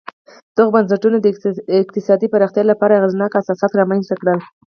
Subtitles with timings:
[0.57, 1.25] دغو بنسټونو د
[1.83, 4.39] اقتصادي پراختیا لپاره اغېزناک اساسات رامنځته کړل